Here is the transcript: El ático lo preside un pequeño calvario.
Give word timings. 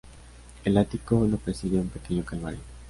El 0.65 0.77
ático 0.79 1.27
lo 1.29 1.37
preside 1.37 1.77
un 1.77 1.89
pequeño 1.89 2.25
calvario. 2.25 2.61